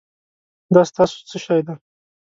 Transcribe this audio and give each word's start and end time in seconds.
دا 0.73 0.81
ستاسو 0.89 1.17
څه 1.29 1.37
شی 1.43 1.59
دی؟ 1.65 1.75